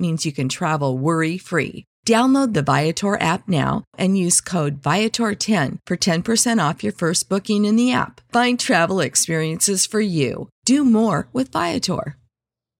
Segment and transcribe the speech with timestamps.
[0.00, 1.84] means you can travel worry free.
[2.06, 7.66] Download the Viator app now and use code Viator10 for 10% off your first booking
[7.66, 8.20] in the app.
[8.32, 10.48] Find travel experiences for you.
[10.64, 12.16] Do more with Viator.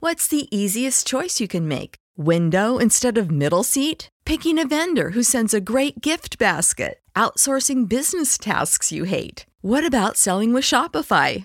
[0.00, 1.96] What's the easiest choice you can make?
[2.16, 4.08] Window instead of middle seat?
[4.24, 6.98] Picking a vendor who sends a great gift basket?
[7.14, 9.46] Outsourcing business tasks you hate?
[9.60, 11.44] What about selling with Shopify?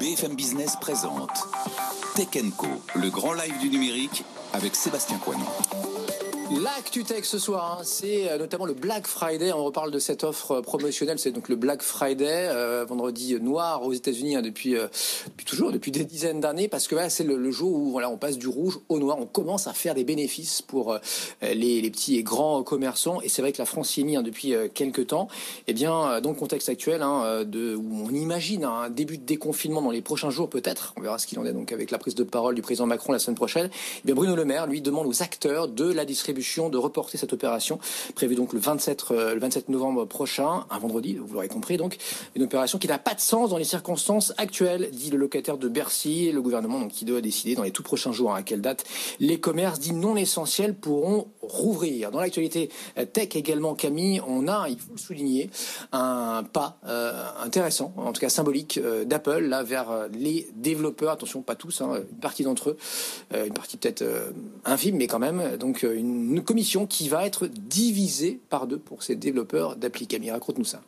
[0.00, 1.46] BFM Business présente
[2.14, 5.44] Tech Co, le grand live du numérique avec Sébastien Coinon.
[6.58, 9.52] L'actu tech ce soir, hein, c'est euh, notamment le Black Friday.
[9.52, 11.16] On reparle de cette offre euh, promotionnelle.
[11.20, 14.74] C'est donc le Black Friday, euh, vendredi noir aux États-Unis hein, depuis,
[15.46, 18.48] toujours, depuis des dizaines d'années, parce que c'est le, jour où voilà, on passe du
[18.48, 19.18] rouge au noir.
[19.20, 20.98] On commence à faire des bénéfices pour
[21.40, 23.20] les, petits et grands commerçants.
[23.20, 25.28] Et c'est vrai que la France y est mise hein, depuis quelques temps.
[25.68, 30.02] Eh bien, dans le contexte actuel, où on imagine un début de déconfinement dans les
[30.02, 30.94] prochains jours, peut-être.
[30.96, 33.12] On verra ce qu'il en est donc avec la prise de parole du président Macron
[33.12, 33.70] la semaine prochaine.
[34.06, 37.78] Eh Bruno Le Maire lui demande aux acteurs de la distribution de reporter cette opération
[38.14, 41.98] prévue donc le 27, euh, le 27 novembre prochain, un vendredi, vous l'aurez compris donc,
[42.34, 45.68] une opération qui n'a pas de sens dans les circonstances actuelles, dit le locataire de
[45.68, 48.84] Bercy, le gouvernement donc qui doit décider dans les tout prochains jours à quelle date
[49.18, 52.10] les commerces dits non essentiels pourront rouvrir.
[52.10, 55.50] Dans l'actualité euh, tech également, Camille, on a, il faut le souligner,
[55.92, 57.12] un pas euh,
[57.42, 61.12] intéressant, en tout cas symbolique, d'Apple là vers les développeurs.
[61.12, 62.76] Attention, pas tous, hein, une partie d'entre eux,
[63.34, 64.04] une partie peut-être
[64.64, 65.56] infime, mais quand même.
[65.58, 70.06] Donc une une commission qui va être divisée par deux pour ces développeurs d'appli.
[70.06, 70.80] Camille, raconte-nous ça.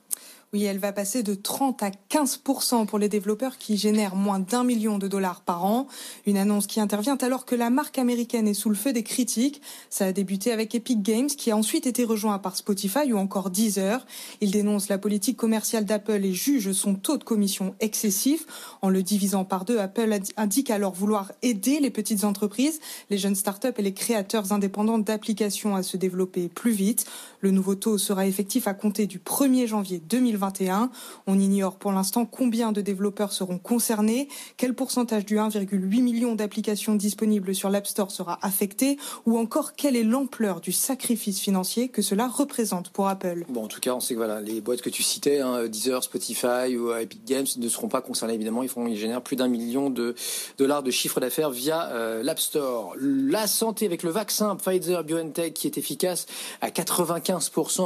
[0.54, 4.64] Oui, elle va passer de 30 à 15% pour les développeurs qui génèrent moins d'un
[4.64, 5.86] million de dollars par an.
[6.26, 9.62] Une annonce qui intervient alors que la marque américaine est sous le feu des critiques.
[9.88, 13.48] Ça a débuté avec Epic Games qui a ensuite été rejoint par Spotify ou encore
[13.48, 14.06] Deezer.
[14.42, 18.44] Il dénonce la politique commerciale d'Apple et juge son taux de commission excessif.
[18.82, 23.36] En le divisant par deux, Apple indique alors vouloir aider les petites entreprises, les jeunes
[23.36, 27.06] startups et les créateurs indépendants d'applications à se développer plus vite.
[27.40, 29.98] Le nouveau taux sera effectif à compter du 1er janvier
[30.42, 30.90] 2021.
[31.26, 36.94] On ignore pour l'instant combien de développeurs seront concernés, quel pourcentage du 1,8 million d'applications
[36.94, 42.02] disponibles sur l'App Store sera affecté, ou encore quelle est l'ampleur du sacrifice financier que
[42.02, 43.44] cela représente pour Apple.
[43.48, 46.02] Bon, en tout cas, on sait que voilà, les boîtes que tu citais, hein, Deezer,
[46.02, 48.62] Spotify ou Epic Games, ne seront pas concernées évidemment.
[48.62, 50.14] Ils, font, ils génèrent plus d'un million de
[50.58, 52.94] dollars de chiffre d'affaires via euh, l'App Store.
[52.98, 56.26] La santé avec le vaccin Pfizer BioNTech qui est efficace
[56.60, 57.82] à 95 15%.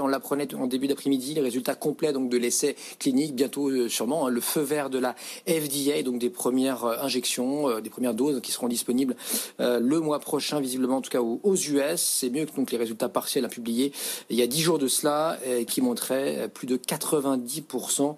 [0.00, 1.34] On l'apprenait en début d'après-midi.
[1.34, 4.98] Les résultats complets donc de l'essai clinique, bientôt euh, sûrement hein, le feu vert de
[4.98, 5.14] la
[5.46, 9.16] FDA, donc des premières euh, injections, euh, des premières doses qui seront disponibles
[9.58, 12.00] le mois prochain, visiblement en tout cas aux, US.
[12.00, 13.92] C'est mieux que les résultats partiels à publier
[14.28, 18.16] il y a dix jours de cela, qui montraient plus de 90%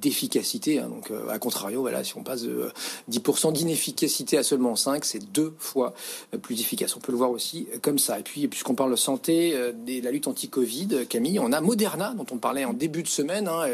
[0.00, 0.78] d'efficacité.
[0.78, 0.88] Hein.
[0.88, 2.70] Donc, euh, à contrario, voilà, si on passe de
[3.10, 5.94] 10% d'inefficacité à seulement 5, c'est deux fois
[6.34, 6.96] euh, plus efficace.
[6.96, 8.18] On peut le voir aussi euh, comme ça.
[8.18, 12.26] Et puis, puisqu'on parle de santé, de la lutte anti-Covid, Camille, on a Moderna, dont
[12.30, 13.66] on parlait en début de semaine, hein,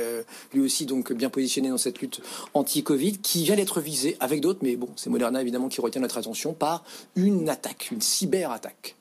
[0.53, 2.21] lui aussi donc bien positionné dans cette lutte
[2.53, 6.19] anti-Covid, qui vient d'être visé avec d'autres, mais bon, c'est Moderna évidemment qui retient notre
[6.19, 6.85] attention par
[7.17, 8.97] une attaque, une cyberattaque.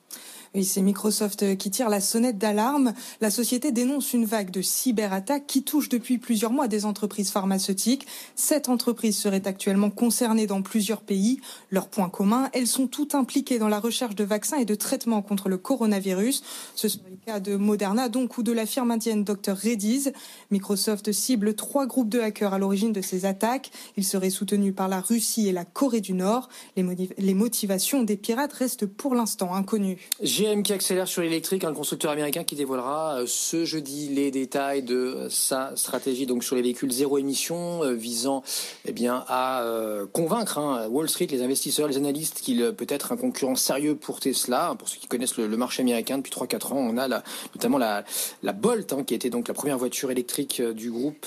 [0.56, 2.94] Oui, c'est Microsoft qui tire la sonnette d'alarme.
[3.20, 8.06] La société dénonce une vague de cyberattaques qui touche depuis plusieurs mois des entreprises pharmaceutiques.
[8.36, 11.40] Sept entreprises seraient actuellement concernées dans plusieurs pays.
[11.70, 15.22] Leur point commun, elles sont toutes impliquées dans la recherche de vaccins et de traitements
[15.22, 16.44] contre le coronavirus.
[16.76, 19.56] Ce serait le cas de Moderna, donc, ou de la firme indienne Dr.
[19.56, 20.12] Reddy's.
[20.52, 23.72] Microsoft cible trois groupes de hackers à l'origine de ces attaques.
[23.96, 26.48] Ils seraient soutenus par la Russie et la Corée du Nord.
[26.76, 29.98] Les, motivations des pirates restent pour l'instant inconnues.
[30.44, 34.82] GM qui accélère sur l'électrique, un constructeur américain qui dévoilera euh, ce jeudi les détails
[34.82, 38.42] de euh, sa stratégie donc sur les véhicules zéro émission, euh, visant
[38.84, 39.64] eh bien à
[40.12, 44.20] convaincre hein, Wall Street, les investisseurs, les analystes qu'il peut être un concurrent sérieux pour
[44.20, 44.74] Tesla.
[44.78, 47.08] Pour ceux qui connaissent le, marché américain depuis 3-4 ans, on a
[47.54, 48.04] notamment la,
[48.52, 51.26] Bolt, hein, qui était donc la première voiture électrique du groupe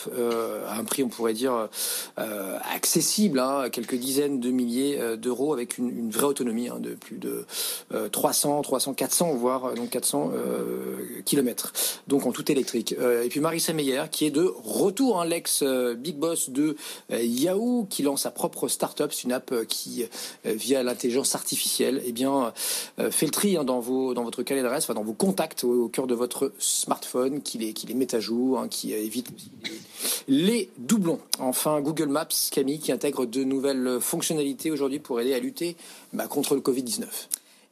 [0.67, 1.69] à un prix, on pourrait dire,
[2.17, 7.45] accessible, hein, quelques dizaines de milliers d'euros, avec une, une, vraie autonomie de plus de
[8.11, 11.71] 300, 300, 400, voire euh, donc 400 euh, kilomètres,
[12.07, 12.93] donc en tout électrique.
[12.99, 15.63] Euh, et puis Marissa Meyer, qui est de retour, hein, l'ex
[15.97, 16.75] big boss de
[17.09, 20.05] Yahoo, qui lance sa propre start-up, c'est une app qui,
[20.43, 22.53] via l'intelligence artificielle, eh bien,
[22.97, 25.87] fait le tri hein, dans, vos, dans votre carnet d'adresse, enfin, dans vos contacts au,
[25.87, 29.29] cœur de votre smartphone, qui les, qui les met à jour, hein, qui évite
[30.27, 31.19] les doublons.
[31.39, 35.75] Enfin, Google Maps, Camille, qui intègre de nouvelles fonctionnalités aujourd'hui pour aider à lutter
[36.13, 37.05] bah, contre le Covid-19.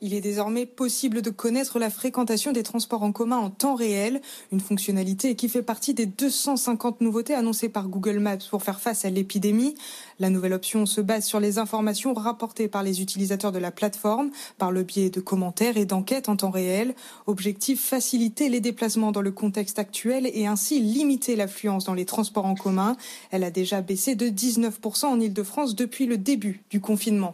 [0.02, 4.22] Il est désormais possible de connaître la fréquentation des transports en commun en temps réel,
[4.52, 9.06] une fonctionnalité qui fait partie des 250 nouveautés annoncées par Google Maps pour faire face
[9.06, 9.74] à l'épidémie.
[10.20, 14.32] La nouvelle option se base sur les informations rapportées par les utilisateurs de la plateforme
[14.58, 16.94] par le biais de commentaires et d'enquêtes en temps réel.
[17.26, 22.46] Objectif faciliter les déplacements dans le contexte actuel et ainsi limiter l'affluence dans les transports
[22.46, 22.98] en commun.
[23.32, 27.34] Elle a déjà baissé de 19% en Ile-de-France depuis le début du confinement.